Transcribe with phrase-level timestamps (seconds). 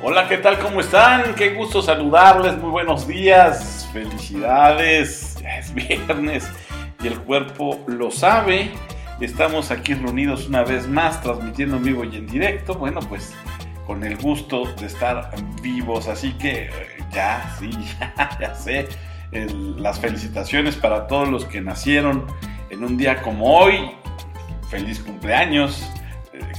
[0.00, 0.60] Hola, ¿qué tal?
[0.60, 1.34] ¿Cómo están?
[1.34, 6.48] Qué gusto saludarles, muy buenos días, felicidades, ya es viernes
[7.02, 8.70] y el cuerpo lo sabe.
[9.20, 12.74] Estamos aquí reunidos una vez más, transmitiendo en vivo y en directo.
[12.74, 13.34] Bueno, pues
[13.88, 16.70] con el gusto de estar vivos, así que eh,
[17.10, 17.68] ya, sí,
[18.00, 18.88] ya, ya sé.
[19.32, 22.24] las felicitaciones para todos los que nacieron
[22.70, 23.90] en un día como hoy.
[24.70, 25.90] Feliz cumpleaños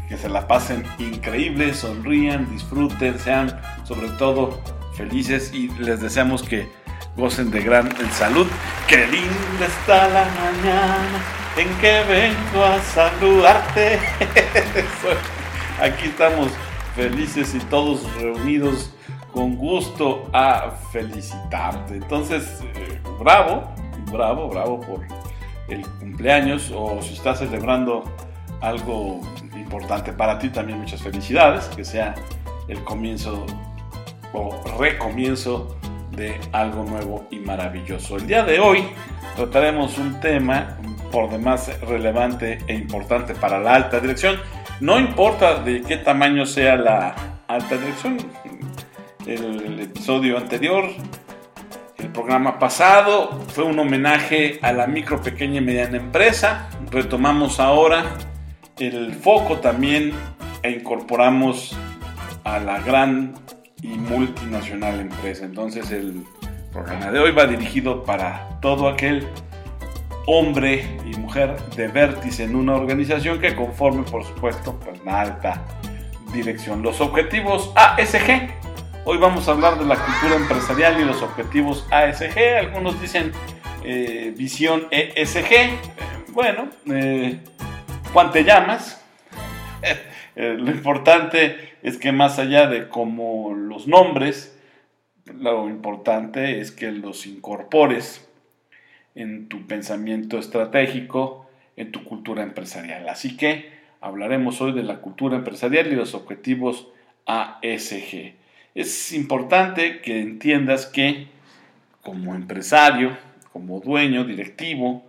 [0.10, 4.60] que se la pasen increíble, sonrían, disfruten, sean sobre todo
[4.98, 6.68] felices y les deseamos que
[7.16, 8.48] gocen de gran salud.
[8.88, 11.24] Qué linda está la mañana
[11.56, 14.00] en que vengo a saludarte.
[15.82, 16.50] Aquí estamos
[16.96, 18.92] felices y todos reunidos
[19.32, 21.98] con gusto a felicitarte.
[21.98, 23.72] Entonces, eh, bravo,
[24.12, 25.06] bravo, bravo por
[25.68, 28.04] el cumpleaños o si estás celebrando
[28.60, 29.22] algo
[29.70, 32.16] importante para ti también muchas felicidades, que sea
[32.68, 33.46] el comienzo
[34.34, 35.78] o recomienzo
[36.12, 38.18] de algo nuevo y maravilloso.
[38.18, 38.84] El día de hoy
[39.36, 40.76] trataremos un tema
[41.12, 44.38] por demás relevante e importante para la alta dirección.
[44.82, 47.16] No importa de qué tamaño sea la
[47.48, 48.18] alta dirección.
[49.28, 50.86] El episodio anterior,
[52.00, 56.70] el programa pasado, fue un homenaje a la micro, pequeña y mediana empresa.
[56.90, 58.04] Retomamos ahora
[58.80, 60.14] el foco también
[60.64, 61.76] e incorporamos
[62.44, 63.34] a la gran
[63.82, 65.46] y multinacional empresa.
[65.46, 66.24] Entonces el
[66.72, 69.28] programa de hoy va dirigido para todo aquel
[70.26, 75.66] hombre y mujer de vértice en una organización que conforme, por supuesto, pues, una alta
[76.34, 76.84] dirección.
[76.84, 78.50] Los objetivos ASG.
[79.06, 82.58] Hoy vamos a hablar de la cultura empresarial y los objetivos ASG.
[82.60, 83.32] Algunos dicen
[83.84, 85.52] eh, visión ESG.
[85.52, 85.78] Eh,
[86.32, 87.40] bueno, eh,
[88.14, 89.04] Juan te llamas.
[90.36, 94.58] Eh, lo importante es que más allá de como los nombres,
[95.26, 98.30] lo importante es que los incorpores
[99.16, 103.10] en tu pensamiento estratégico, en tu cultura empresarial.
[103.10, 106.88] Así que hablaremos hoy de la cultura empresarial y los objetivos
[107.26, 108.36] ASG.
[108.76, 111.28] Es importante que entiendas que
[112.02, 113.18] como empresario,
[113.52, 115.04] como dueño, directivo,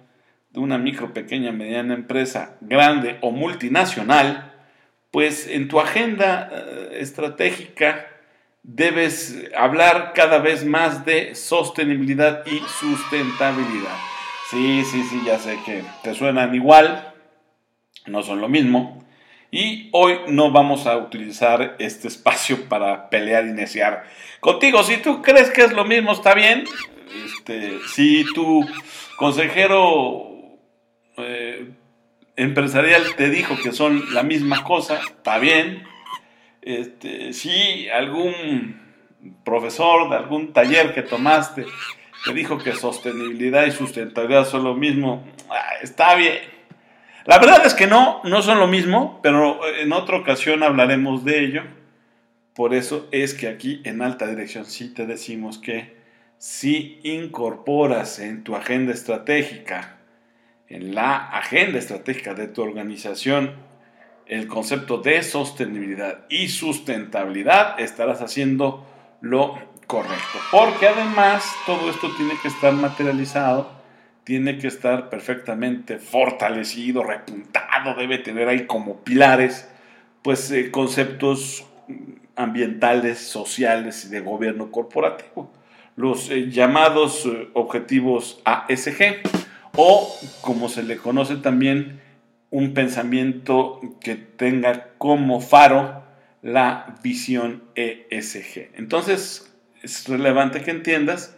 [0.50, 4.52] de una micro, pequeña, mediana empresa, grande o multinacional,
[5.10, 8.06] pues en tu agenda eh, estratégica
[8.62, 13.96] debes hablar cada vez más de sostenibilidad y sustentabilidad.
[14.50, 17.14] Sí, sí, sí, ya sé que te suenan igual,
[18.06, 19.04] no son lo mismo.
[19.52, 24.04] Y hoy no vamos a utilizar este espacio para pelear y neciar
[24.40, 24.82] contigo.
[24.82, 26.64] Si tú crees que es lo mismo, está bien.
[27.24, 28.64] Este, si tu
[29.16, 30.30] consejero
[31.24, 31.70] eh,
[32.36, 35.82] empresarial te dijo que son la misma cosa, está bien.
[36.62, 38.80] Este, si algún
[39.44, 41.66] profesor de algún taller que tomaste
[42.24, 46.38] te dijo que sostenibilidad y sustentabilidad son lo mismo, ah, está bien.
[47.26, 51.44] La verdad es que no, no son lo mismo, pero en otra ocasión hablaremos de
[51.44, 51.62] ello.
[52.54, 55.96] Por eso es que aquí en alta dirección sí te decimos que
[56.38, 59.99] si incorporas en tu agenda estratégica
[60.70, 63.68] en la agenda estratégica de tu organización
[64.26, 68.86] el concepto de sostenibilidad y sustentabilidad, estarás haciendo
[69.20, 70.38] lo correcto.
[70.52, 73.72] Porque además todo esto tiene que estar materializado,
[74.22, 79.68] tiene que estar perfectamente fortalecido, repuntado, debe tener ahí como pilares,
[80.22, 81.66] pues eh, conceptos
[82.36, 85.50] ambientales, sociales y de gobierno corporativo.
[85.96, 89.39] Los eh, llamados eh, objetivos ASG
[89.76, 92.00] o como se le conoce también
[92.50, 96.02] un pensamiento que tenga como faro
[96.42, 98.70] la visión ESG.
[98.74, 101.36] Entonces es relevante que entiendas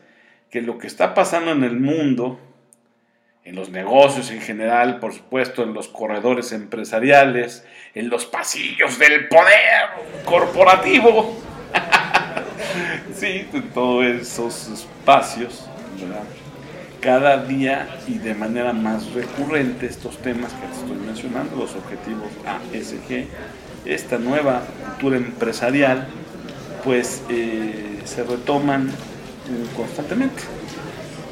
[0.51, 2.41] que lo que está pasando en el mundo,
[3.45, 9.29] en los negocios en general, por supuesto, en los corredores empresariales, en los pasillos del
[9.29, 11.37] poder corporativo,
[13.15, 15.69] sí, en todos esos espacios,
[16.01, 16.25] ¿verdad?
[17.03, 22.29] Cada día y de manera más recurrente estos temas que te estoy mencionando, los objetivos
[22.47, 23.27] ASG,
[23.85, 26.07] esta nueva cultura empresarial,
[26.85, 30.43] pues eh, se retoman eh, constantemente.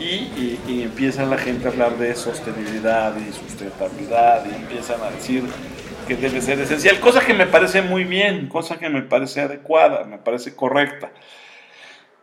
[0.00, 5.44] Y, y, empieza la gente a hablar de sostenibilidad y sustentabilidad y empiezan a decir
[6.08, 10.04] que debe ser esencial, cosa que me parece muy bien, cosa que me parece adecuada,
[10.04, 11.10] me parece correcta.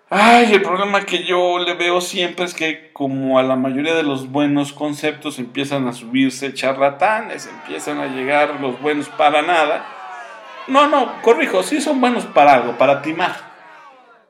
[0.10, 4.04] Ay, el problema que yo le veo siempre es que como a la mayoría de
[4.04, 9.86] los buenos conceptos empiezan a subirse charlatanes, empiezan a llegar los buenos para nada.
[10.70, 13.36] No, no, corrijo, sí son buenos para algo, para timar,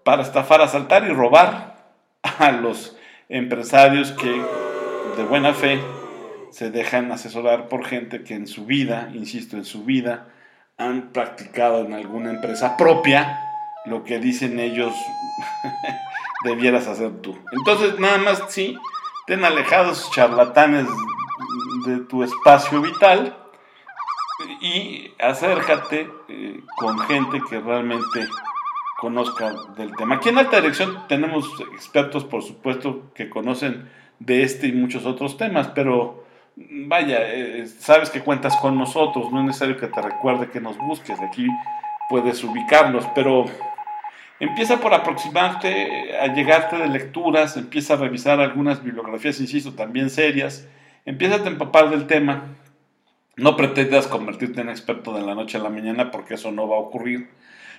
[0.04, 1.76] para estafar, asaltar y robar
[2.40, 2.98] a los
[3.30, 4.32] empresarios que
[5.16, 5.80] de buena fe
[6.50, 10.30] se dejan asesorar por gente que en su vida, insisto, en su vida,
[10.80, 13.47] han practicado en alguna empresa propia
[13.88, 14.94] lo que dicen ellos
[16.44, 17.38] debieras hacer tú.
[17.52, 18.78] Entonces, nada más, sí,
[19.26, 20.88] ten alejados charlatanes
[21.86, 23.36] de tu espacio vital
[24.62, 28.28] y acércate eh, con gente que realmente
[29.00, 30.16] conozca del tema.
[30.16, 35.38] Aquí en Alta Dirección tenemos expertos, por supuesto, que conocen de este y muchos otros
[35.38, 36.26] temas, pero
[36.56, 40.78] vaya, eh, sabes que cuentas con nosotros, no es necesario que te recuerde que nos
[40.78, 41.48] busques, aquí
[42.10, 43.46] puedes ubicarnos, pero
[44.40, 50.68] empieza por aproximarte, a llegarte de lecturas, empieza a revisar algunas bibliografías, insisto, también serias,
[51.06, 52.56] empieza a empapar del tema,
[53.36, 56.78] no pretendas convertirte en experto de la noche a la mañana porque eso no va
[56.78, 57.30] a ocurrir.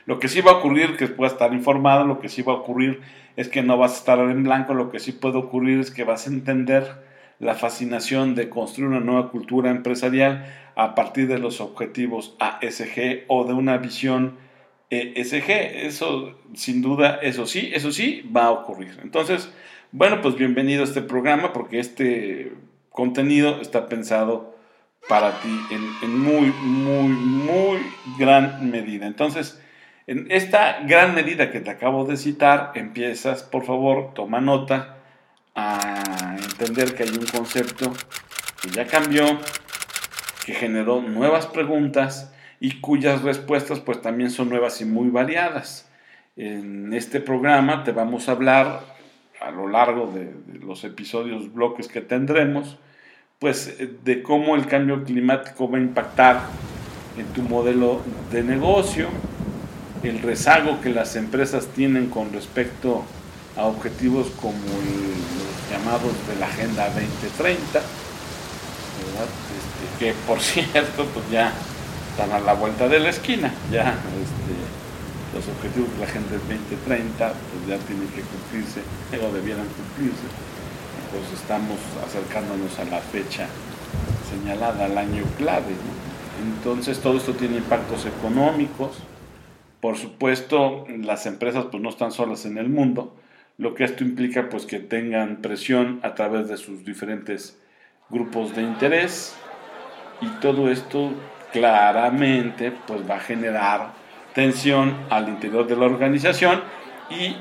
[0.06, 2.52] Lo que sí va a ocurrir es que puedas estar informado, lo que sí va
[2.55, 3.02] a ocurrir
[3.37, 6.04] es que no vas a estar en blanco, lo que sí puede ocurrir es que
[6.04, 7.06] vas a entender
[7.38, 10.46] la fascinación de construir una nueva cultura empresarial
[10.76, 14.37] a partir de los objetivos ASG o de una visión
[14.90, 15.50] ESG.
[15.87, 18.99] Eso, sin duda, eso sí, eso sí va a ocurrir.
[19.02, 19.52] Entonces,
[19.93, 22.52] bueno, pues bienvenido a este programa porque este
[22.90, 24.56] contenido está pensado
[25.08, 27.79] para ti en, en muy, muy, muy
[28.19, 29.06] gran medida.
[29.06, 29.61] Entonces,
[30.06, 34.96] en esta gran medida que te acabo de citar, empiezas, por favor, toma nota
[35.55, 37.93] a entender que hay un concepto
[38.62, 39.38] que ya cambió,
[40.46, 45.88] que generó nuevas preguntas y cuyas respuestas pues también son nuevas y muy variadas.
[46.37, 48.81] En este programa te vamos a hablar
[49.40, 52.78] a lo largo de, los episodios, bloques que tendremos,
[53.38, 56.40] pues de cómo el cambio climático va a impactar
[57.16, 58.00] en tu modelo
[58.32, 59.08] de negocio,
[60.02, 63.04] el rezago que las empresas tienen con respecto
[63.56, 67.78] a objetivos como los llamados de la Agenda 2030,
[69.19, 71.52] este, que por cierto pues ya
[72.18, 77.28] están a la vuelta de la esquina, ya este, los objetivos de la Agenda 2030
[77.28, 78.80] pues ya tienen que cumplirse
[79.24, 80.26] o debieran cumplirse,
[81.12, 83.46] pues estamos acercándonos a la fecha
[84.28, 85.76] señalada, al año clave.
[86.42, 88.98] Entonces todo esto tiene impactos económicos,
[89.80, 93.14] por supuesto, las empresas pues no están solas en el mundo,
[93.58, 97.56] lo que esto implica pues que tengan presión a través de sus diferentes
[98.10, 99.36] grupos de interés.
[100.20, 101.12] Y todo esto
[101.52, 103.92] claramente pues va a generar
[104.34, 106.62] tensión al interior de la organización
[107.10, 107.36] y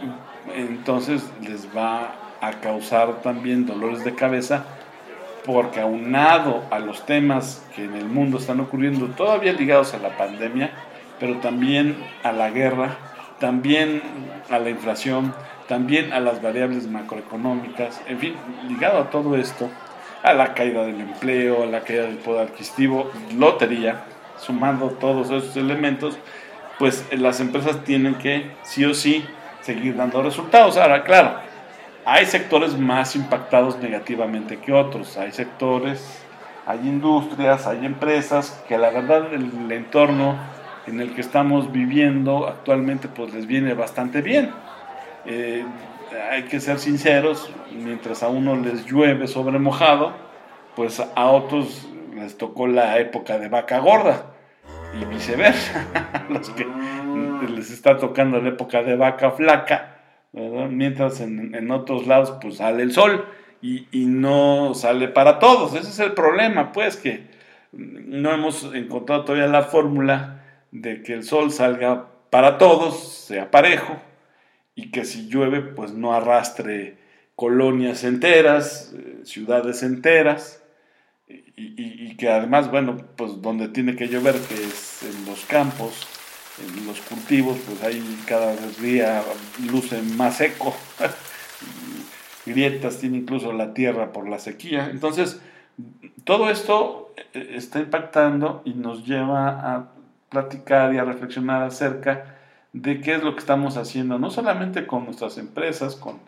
[0.55, 4.65] entonces les va a causar también dolores de cabeza
[5.45, 10.17] porque aunado a los temas que en el mundo están ocurriendo todavía ligados a la
[10.17, 10.71] pandemia,
[11.19, 12.97] pero también a la guerra,
[13.39, 14.01] también
[14.49, 15.33] a la inflación,
[15.69, 18.35] también a las variables macroeconómicas, en fin,
[18.67, 19.69] ligado a todo esto,
[20.29, 24.03] a la caída del empleo, a la caída del poder adquisitivo, lotería,
[24.37, 26.17] sumando todos esos elementos,
[26.79, 29.25] pues las empresas tienen que sí o sí
[29.61, 30.77] seguir dando resultados.
[30.77, 31.35] Ahora, claro,
[32.05, 36.21] hay sectores más impactados negativamente que otros, hay sectores,
[36.65, 40.37] hay industrias, hay empresas que la verdad el entorno
[40.87, 44.51] en el que estamos viviendo actualmente pues les viene bastante bien.
[45.25, 45.65] Eh,
[46.31, 50.13] hay que ser sinceros, mientras a uno les llueve sobre mojado,
[50.75, 54.25] pues a otros les tocó la época de vaca gorda
[54.99, 55.85] y viceversa,
[56.29, 56.67] los que
[57.49, 59.95] les está tocando la época de vaca flaca,
[60.33, 63.25] mientras en, otros lados pues sale el sol
[63.61, 65.73] y, y no sale para todos.
[65.73, 67.27] Ese es el problema, pues que
[67.71, 73.97] no hemos encontrado todavía la fórmula de que el sol salga para todos, sea parejo,
[74.77, 76.99] y que si llueve, pues no arrastre
[77.35, 80.63] colonias enteras, eh, ciudades enteras,
[81.27, 86.07] y, que además, bueno, pues donde tiene que llover, que es en los campos,
[86.63, 89.23] en los cultivos, pues ahí cada día
[89.69, 90.75] luce más seco,
[92.45, 94.89] grietas tiene incluso la tierra por la sequía.
[94.91, 95.41] Entonces,
[96.23, 99.89] todo esto eh, está impactando y nos lleva a
[100.29, 102.36] platicar y a reflexionar acerca
[102.81, 106.19] de qué es lo que estamos haciendo, no solamente con nuestras empresas, con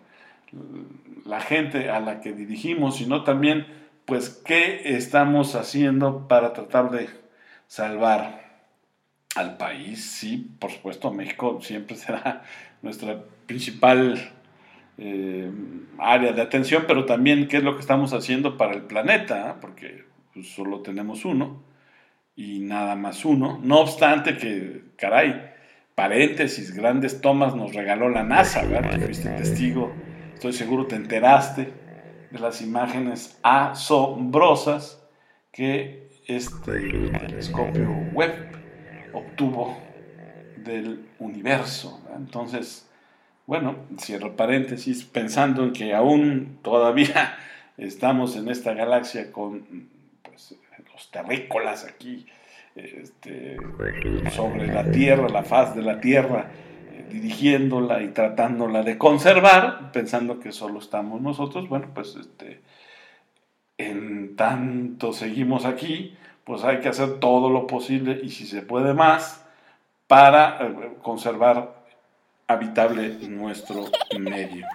[1.25, 3.67] la gente a la que dirigimos, sino también,
[4.05, 7.09] pues, qué estamos haciendo para tratar de
[7.67, 8.63] salvar
[9.35, 10.03] al país.
[10.03, 12.43] Sí, por supuesto, México siempre será
[12.81, 14.31] nuestra principal
[14.97, 15.51] eh,
[15.99, 20.05] área de atención, pero también qué es lo que estamos haciendo para el planeta, porque
[20.33, 21.63] pues, solo tenemos uno
[22.35, 23.59] y nada más uno.
[23.61, 25.58] No obstante que, caray,
[25.99, 28.95] paréntesis, grandes tomas nos regaló la NASA, ¿verdad?
[28.95, 29.91] Tú fuiste testigo,
[30.33, 31.73] estoy seguro te enteraste
[32.31, 35.03] de las imágenes asombrosas
[35.51, 36.71] que este
[37.19, 38.33] telescopio web
[39.11, 39.77] obtuvo
[40.55, 42.01] del universo.
[42.15, 42.89] Entonces,
[43.45, 47.37] bueno, cierro paréntesis, pensando en que aún todavía
[47.77, 49.89] estamos en esta galaxia con
[50.23, 50.55] pues,
[50.93, 52.25] los terrícolas aquí
[52.75, 53.57] este,
[54.31, 56.51] sobre la Tierra, la faz de la Tierra,
[56.91, 62.61] eh, dirigiéndola y tratándola de conservar, pensando que solo estamos nosotros, bueno, pues este,
[63.77, 68.93] en tanto seguimos aquí, pues hay que hacer todo lo posible y si se puede
[68.93, 69.45] más
[70.07, 71.79] para eh, conservar
[72.47, 73.85] habitable nuestro
[74.19, 74.65] medio.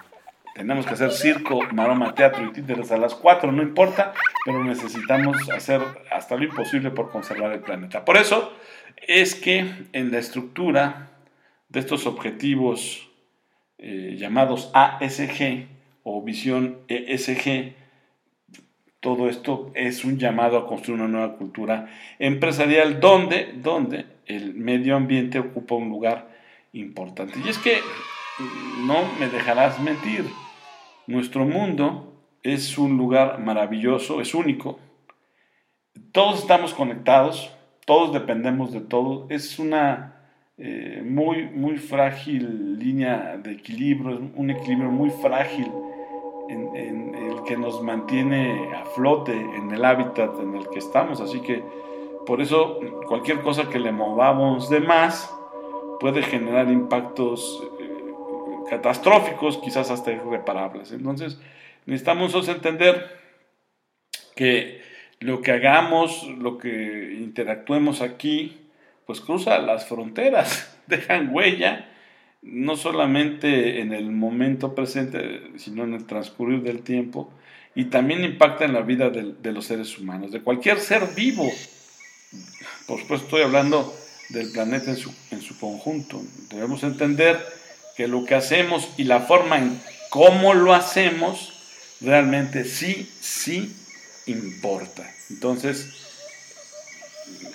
[0.55, 4.13] Tenemos que hacer circo, maroma, teatro y títeres a las 4, no importa,
[4.45, 8.05] pero necesitamos hacer hasta lo imposible por conservar el planeta.
[8.05, 8.53] Por eso
[9.05, 11.09] es que en la estructura
[11.67, 13.09] de estos objetivos
[13.79, 15.67] eh, llamados ASG
[16.03, 17.73] o visión ESG,
[19.01, 24.95] todo esto es un llamado a construir una nueva cultura empresarial donde, donde el medio
[24.95, 26.29] ambiente ocupa un lugar
[26.71, 27.39] importante.
[27.45, 27.79] Y es que
[28.87, 30.23] no me dejarás mentir,
[31.07, 34.79] nuestro mundo es un lugar maravilloso, es único.
[36.11, 37.51] Todos estamos conectados,
[37.85, 39.25] todos dependemos de todo.
[39.29, 40.15] Es una
[40.57, 45.71] eh, muy, muy frágil línea de equilibrio, un equilibrio muy frágil
[46.49, 51.21] en, en, el que nos mantiene a flote en el hábitat en el que estamos.
[51.21, 51.63] Así que
[52.25, 55.31] por eso cualquier cosa que le movamos de más
[55.99, 57.63] puede generar impactos
[58.69, 60.91] catastróficos, quizás hasta irreparables.
[60.91, 61.39] Entonces,
[61.85, 63.19] necesitamos entender
[64.35, 64.81] que
[65.19, 68.57] lo que hagamos, lo que interactuemos aquí,
[69.05, 71.89] pues cruza las fronteras, dejan huella,
[72.41, 77.31] no solamente en el momento presente, sino en el transcurrir del tiempo,
[77.73, 81.49] y también impacta en la vida de, de los seres humanos, de cualquier ser vivo.
[82.87, 83.93] Por supuesto, estoy hablando
[84.29, 86.21] del planeta en su, en su conjunto.
[86.49, 87.39] Debemos entender
[87.95, 91.53] que lo que hacemos y la forma en cómo lo hacemos
[92.01, 93.75] realmente sí, sí
[94.25, 95.09] importa.
[95.29, 95.87] Entonces,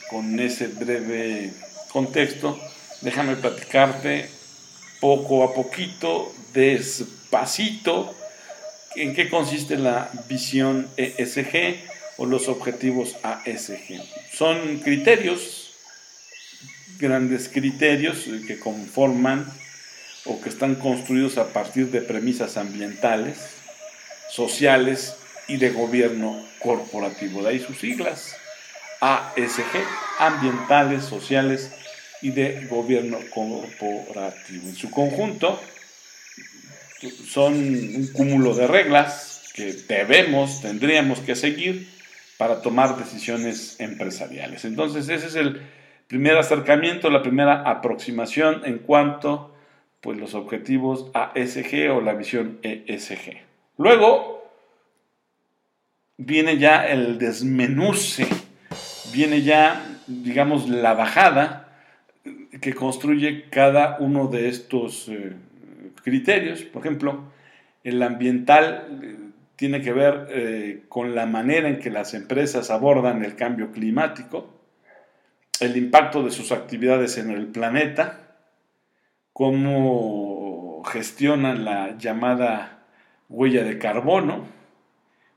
[0.09, 1.53] con ese breve
[1.93, 2.59] contexto,
[3.01, 4.29] déjame platicarte
[5.01, 8.15] poco a poquito, despacito,
[8.97, 11.77] en qué consiste la visión ESG
[12.17, 14.03] o los objetivos ASG.
[14.33, 15.73] Son criterios,
[16.99, 19.47] grandes criterios que conforman
[20.31, 23.57] o que están construidos a partir de premisas ambientales,
[24.31, 25.17] sociales
[25.49, 27.43] y de gobierno corporativo.
[27.43, 28.37] De ahí sus siglas,
[29.01, 29.83] ASG,
[30.21, 31.73] ambientales, sociales
[32.23, 34.69] y de gobierno corporativo.
[34.69, 35.61] En su conjunto
[37.27, 41.89] son un cúmulo de reglas que debemos, tendríamos que seguir
[42.39, 44.65] para tomar decisiones empresariales.
[44.65, 45.61] Entonces ese es el
[46.07, 49.57] primer acercamiento, la primera aproximación en cuanto
[50.01, 53.43] pues los objetivos ASG o la visión ESG.
[53.77, 54.51] Luego
[56.17, 58.27] viene ya el desmenuce,
[59.13, 61.69] viene ya, digamos, la bajada
[62.61, 65.33] que construye cada uno de estos eh,
[66.03, 66.63] criterios.
[66.63, 67.25] Por ejemplo,
[67.85, 69.17] el ambiental eh,
[69.57, 74.55] tiene que ver eh, con la manera en que las empresas abordan el cambio climático,
[75.61, 78.20] el impacto de sus actividades en el planeta,
[79.41, 82.85] cómo gestionan la llamada
[83.31, 84.45] huella de carbono,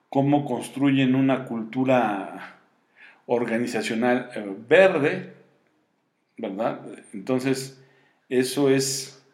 [0.10, 2.58] cómo construyen una cultura
[3.28, 5.34] organizacional eh, verde,
[6.38, 6.82] ¿verdad?
[7.14, 7.82] Entonces,
[8.28, 9.26] eso es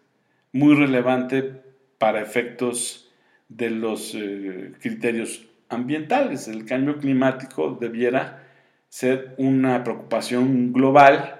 [0.52, 1.64] muy relevante
[1.98, 3.12] para efectos
[3.48, 6.48] de los eh, criterios ambientales.
[6.48, 8.44] El cambio climático debiera
[8.88, 11.39] ser una preocupación global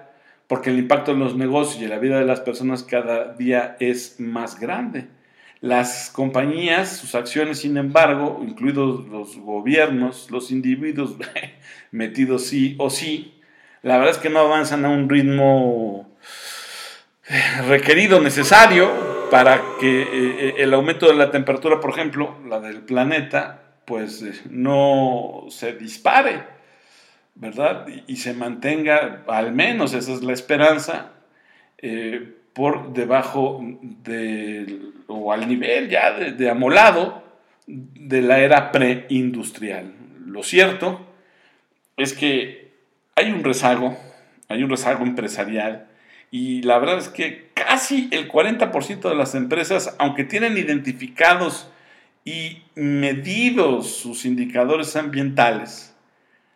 [0.50, 3.76] porque el impacto en los negocios y en la vida de las personas cada día
[3.78, 5.06] es más grande.
[5.60, 11.14] Las compañías, sus acciones, sin embargo, incluidos los gobiernos, los individuos
[11.92, 13.40] metidos sí o sí,
[13.82, 16.10] la verdad es que no avanzan a un ritmo
[17.68, 18.90] requerido, necesario,
[19.30, 24.32] para que eh, el aumento de la temperatura, por ejemplo, la del planeta, pues eh,
[24.50, 26.59] no se dispare
[27.34, 27.86] ¿verdad?
[28.06, 31.12] Y, se mantenga, al menos esa es la esperanza,
[31.78, 37.22] eh, por debajo del, o al nivel ya de, amolado
[37.66, 39.94] de la era preindustrial.
[40.26, 41.06] Lo cierto
[41.96, 42.72] es que
[43.16, 43.96] hay un rezago,
[44.48, 45.86] hay un rezago empresarial
[46.30, 51.70] y la verdad es que casi el 40% de las empresas, aunque tienen identificados
[52.24, 55.89] y medidos sus indicadores ambientales,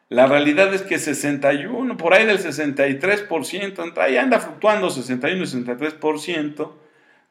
[0.09, 6.73] la realidad es que 61, por ahí del 63%, ahí anda fluctuando 61 y 63%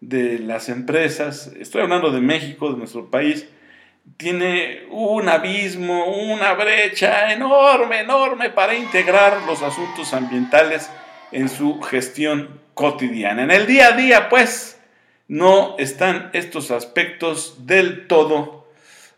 [0.01, 3.48] de las empresas, estoy hablando de México, de nuestro país,
[4.18, 10.89] tiene un abismo, una brecha enorme, enorme para integrar los asuntos ambientales
[11.32, 13.44] en su gestión cotidiana.
[13.44, 14.80] En el día a día, pues,
[15.27, 18.68] no están estos aspectos del todo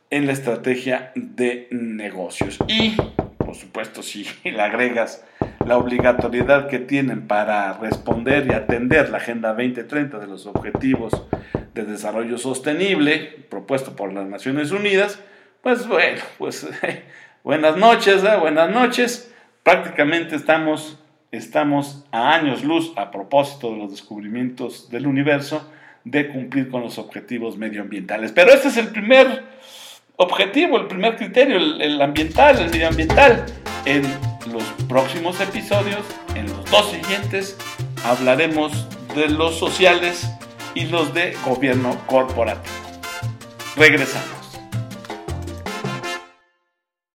[0.09, 2.59] en la estrategia de negocios.
[2.67, 2.95] Y,
[3.55, 5.23] por supuesto, si le agregas
[5.65, 11.23] la obligatoriedad que tienen para responder y atender la Agenda 2030 de los Objetivos
[11.73, 15.21] de Desarrollo Sostenible propuesto por las Naciones Unidas,
[15.61, 16.67] pues bueno, pues
[17.43, 18.35] buenas noches, ¿eh?
[18.37, 19.33] buenas noches.
[19.63, 20.99] Prácticamente estamos,
[21.31, 25.71] estamos a años luz a propósito de los descubrimientos del universo
[26.03, 28.33] de cumplir con los objetivos medioambientales.
[28.33, 29.43] Pero este es el primer
[30.17, 33.45] objetivo, el primer criterio, el, ambiental, el medioambiental.
[33.85, 34.03] En
[34.51, 36.01] los próximos episodios,
[36.35, 37.57] en los dos siguientes,
[38.03, 40.27] hablaremos de los sociales
[40.73, 42.75] y los de gobierno corporativo.
[43.75, 44.44] Regresamos.